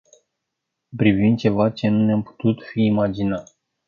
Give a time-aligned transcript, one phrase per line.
[0.97, 3.43] Privim ceva ce nu ne-am fi putut imagina.